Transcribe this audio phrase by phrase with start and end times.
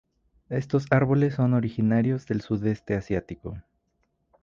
[0.49, 3.61] Estos árboles son originarios del sudeste asiático.